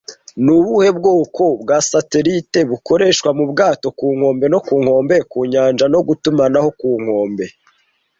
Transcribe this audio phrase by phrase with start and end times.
[0.43, 7.45] Ni ubuhe bwoko bwa satelite bukoreshwa mu bwato-ku-nkombe no ku nkombe-ku-nyanja no gutumanaho ku nkombe